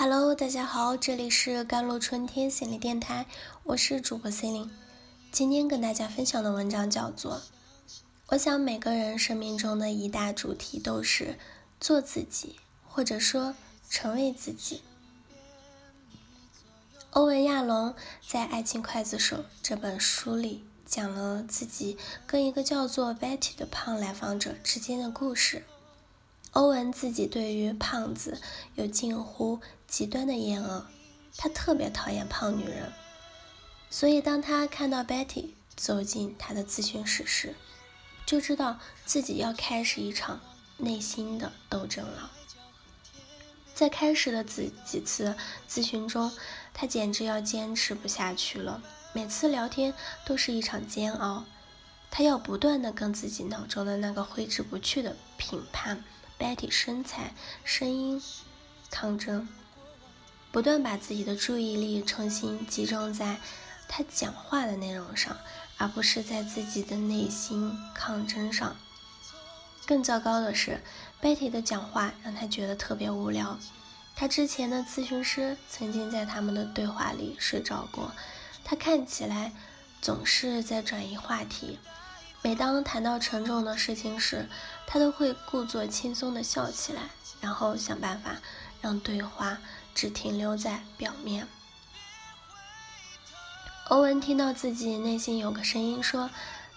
[0.00, 3.26] Hello，大家好，这里是甘露春天心理电台，
[3.64, 4.70] 我是主播 C 琳。
[5.32, 7.42] 今天跟大家分享的文章叫做：
[8.28, 11.36] 我想每个人生命中的一大主题都是
[11.80, 13.56] 做自己，或者说
[13.90, 14.82] 成为自己。
[17.10, 17.92] 欧文·亚龙
[18.24, 25.64] 在《爱情刽子手》这本书里讲了自己跟一个叫做 Betty 的胖来访者之间的故事。
[26.52, 28.40] 欧文自己对于胖子
[28.74, 30.86] 有近乎极端的厌恶，
[31.36, 32.92] 他特别讨厌胖女人，
[33.90, 37.54] 所以当他看到 Betty 走进他的咨询室时，
[38.26, 40.40] 就知道自己要开始一场
[40.78, 42.30] 内心的斗争了。
[43.74, 45.36] 在开始的几几次
[45.70, 46.32] 咨询中，
[46.74, 49.94] 他简直要坚持不下去了，每次聊天
[50.24, 51.44] 都是一场煎熬，
[52.10, 56.02] 他要不断的跟自己脑中的那个挥之不去的评判。
[56.38, 57.34] Betty 身材、
[57.64, 58.22] 声音
[58.90, 59.48] 抗争，
[60.52, 63.38] 不断把自己的注意力重新集中在
[63.88, 65.36] 他讲话的内容上，
[65.76, 68.76] 而不是在自己的内心抗争上。
[69.86, 70.80] 更糟糕的是
[71.20, 73.58] ，Betty 的讲话让他觉得特别无聊。
[74.14, 78.12] 他之前的咨询师曾经在他们的对话里睡着过，
[78.64, 79.52] 他看起来
[80.00, 81.78] 总是在转移话题。
[82.40, 84.48] 每当谈到沉重的事情时，
[84.86, 87.02] 他都会故作轻松地笑起来，
[87.40, 88.36] 然后想办法
[88.80, 89.58] 让对话
[89.92, 91.48] 只停留在表面。
[93.88, 96.30] 欧文听到自己内心有个声音说：“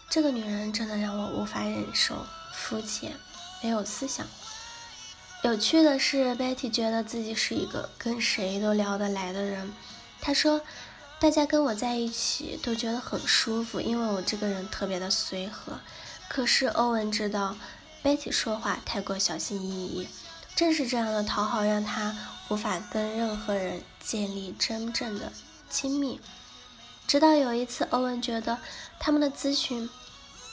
[0.10, 3.16] 这个女人真的让我无法忍受，肤浅，
[3.62, 4.26] 没有思想。”
[5.44, 9.72] 有趣的是，Betty 觉得自己是一个跟谁都聊得来的人。
[10.20, 10.62] 她说。
[11.22, 15.80] 大家跟我在一起都觉得很舒服，因为我这个人特别的随和。
[16.28, 17.56] 可是欧文知道
[18.04, 20.08] ，Betty 说话太过小心翼翼，
[20.56, 22.18] 正是这样的讨好让他
[22.50, 25.32] 无法跟任何人建立真正的
[25.70, 26.20] 亲密。
[27.06, 28.58] 直到有一次，欧文觉得
[28.98, 29.88] 他们的咨询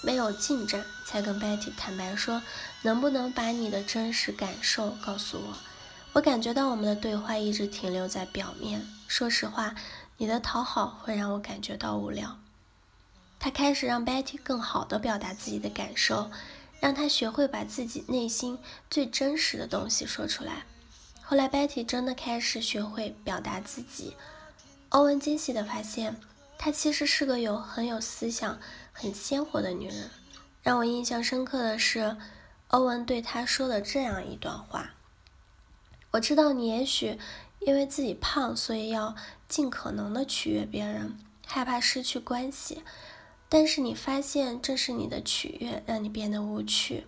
[0.02, 2.42] 没有进展，才跟 Betty 坦白说
[2.84, 5.54] ：“能不能把你的真实感受告诉我？
[6.12, 8.86] 我感觉到我们的对话一直停留在表面。
[9.06, 9.74] 说实话。”
[10.18, 12.38] 你的讨好会让我感觉到无聊。
[13.38, 16.28] 他开始让 Betty 更好地表达自己的感受，
[16.80, 18.58] 让他学会把自己内心
[18.90, 20.66] 最真实的东西说出来。
[21.22, 24.16] 后来，Betty 真的开始学会表达自己。
[24.88, 26.16] 欧文惊喜地发现，
[26.58, 28.58] 她其实是个有很有思想、
[28.92, 30.10] 很鲜活的女人。
[30.64, 32.16] 让我印象深刻的是，
[32.68, 34.94] 欧文对她说的这样一段话
[36.10, 37.20] ：“我知道你也许……”
[37.60, 39.14] 因为自己胖，所以要
[39.48, 42.82] 尽可能的取悦别人，害怕失去关系。
[43.48, 47.06] 但是你发现，正是你的取悦让你变得无趣。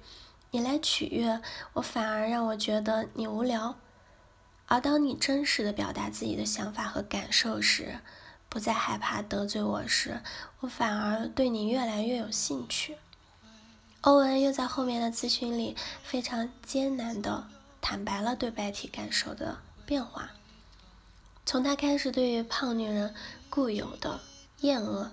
[0.52, 1.40] 你来取悦
[1.74, 3.76] 我，反而让我觉得你无聊。
[4.66, 8.00] 而当你真实的表达自己的想法和感受时，
[8.48, 10.20] 不再害怕得罪我时，
[10.60, 12.96] 我反而对你越来越有兴趣。
[14.00, 17.46] 欧文又在后面的咨询里非常艰难的
[17.80, 20.30] 坦白了对白体感受的变化。
[21.50, 23.12] 从他开始对于胖女人
[23.48, 24.20] 固有的
[24.60, 25.10] 厌恶，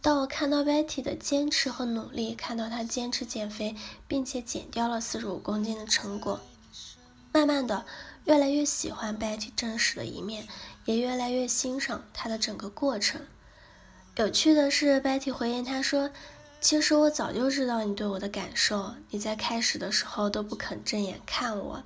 [0.00, 3.76] 到我看到 Betty 的坚持和努力，看到她坚持减肥，
[4.08, 6.40] 并且减掉了四十五公斤的成果，
[7.30, 7.86] 慢慢的
[8.24, 10.48] 越来越喜欢 Betty 真实的一面，
[10.84, 13.20] 也越来越欣赏她的整个过程。
[14.16, 16.10] 有趣的是，Betty 回应他说
[16.60, 21.84] ：“其实我早就知道你对我的感受，你在开始的时候都不肯正眼看我，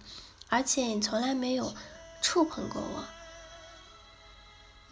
[0.48, 1.74] 而且你从来没有
[2.22, 3.04] 触碰过我。”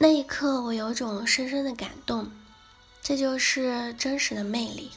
[0.06, 2.30] 那一刻，我有种深深的感动，
[3.00, 4.90] 这就是真实的魅力。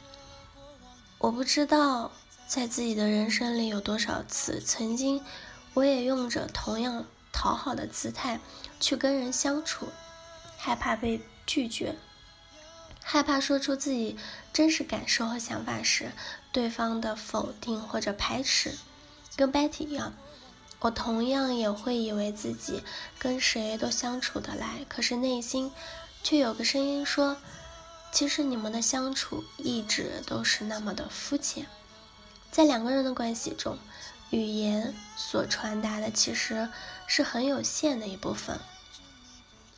[1.16, 2.12] 我不知道
[2.46, 5.24] 在自己的人生里有多少次，曾经
[5.72, 8.38] 我也用着同样讨好的姿态
[8.80, 9.88] 去跟人相处，
[10.58, 11.96] 害怕被拒绝，
[13.02, 14.18] 害怕说出自己
[14.52, 16.12] 真实感受和想法时，
[16.52, 18.76] 对方的否定或者排斥，
[19.36, 20.12] 跟 Betty 一样。
[20.80, 22.82] 我同样也会以为自己
[23.18, 25.72] 跟谁都相处得来，可是内心
[26.22, 27.36] 却有个声音说
[28.12, 31.66] ：“其实你们的相处一直都是那么的肤浅。”
[32.52, 33.76] 在两个人的关系中，
[34.30, 36.68] 语言所传达的其实
[37.06, 38.60] 是很有限的一部分。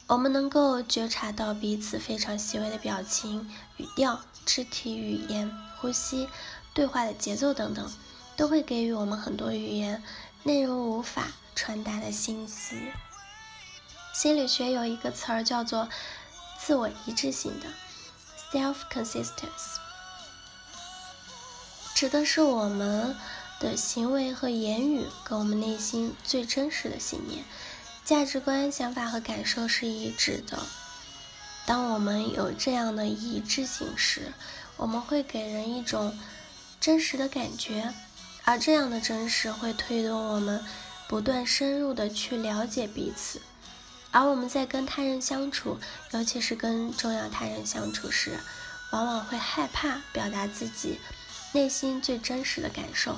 [0.07, 6.29] 我们能够觉察到彼此非常细微的表情、语调、肢体语言、呼吸、
[6.75, 7.91] 对话的节奏等等，
[8.37, 10.03] 都会给予我们很多语言。
[10.43, 12.93] 内容无法传达的信息。
[14.15, 15.89] 心理学有一个词儿叫做
[16.59, 17.69] “自我一致性的
[18.53, 19.79] ”（self-consistence），
[21.95, 23.15] 指的是我们
[23.59, 27.45] 的行为和言语跟我们内心最真实的信念。
[28.05, 30.59] 价值观、想法和感受是一致的。
[31.67, 34.33] 当我们有这样的一致性时，
[34.77, 36.19] 我们会给人一种
[36.81, 37.95] 真实的感觉，
[38.51, 40.61] 而这样的真实会推动我们
[41.07, 43.41] 不断深入的去了解彼此。
[44.11, 45.79] 而我们在跟他人相处，
[46.11, 48.41] 尤其是跟重要他人相处时，
[48.91, 50.99] 往往会害怕表达自己
[51.53, 53.15] 内心最真实的感受，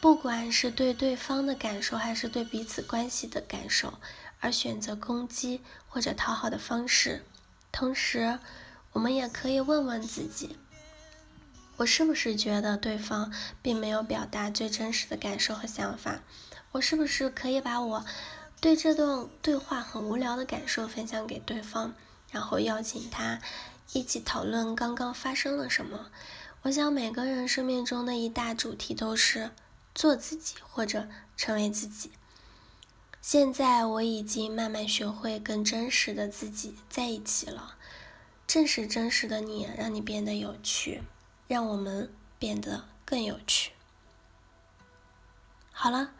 [0.00, 3.92] 不管是对对方的感受，还是对彼此关系的感受，
[4.40, 7.26] 而选择攻击或者讨好的方式。
[7.70, 8.38] 同时，
[8.92, 10.56] 我们也可以问问自己：
[11.78, 16.20] 我是不是觉得对方并没有表达最真实的感受和想法？
[16.72, 18.04] 我是不是可以把我
[18.60, 21.94] 对这段对话很无聊的感受分享给对方，
[22.30, 23.40] 然后邀请他
[23.92, 26.10] 一起讨论刚刚发生了什么？
[26.62, 29.50] 我想每个人生命中的一大主题都是
[29.94, 32.10] 做自己或者成为自己。
[33.20, 37.76] 现在我已经慢慢学会跟真实的自己在一起了。
[38.46, 41.02] 正是真实的你，让你变得有趣，
[41.46, 43.72] 让我们变得更有趣。
[45.72, 46.12] 好了，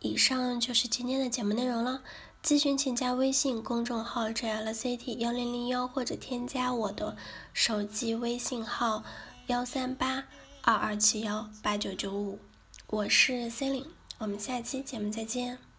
[0.00, 2.02] 以上就是今天的节目内容了。
[2.42, 7.16] 咨询请加微信公众号 “jlct 幺零零幺”或者添加我的
[7.52, 9.04] 手机微信号
[9.46, 10.24] 幺三八
[10.62, 12.40] 二二七幺八九九五。
[12.88, 15.71] 我是 c e l i n e 我们下期节目再见。